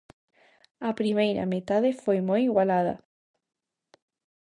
[0.87, 2.95] A primeira metade foi moi igualada.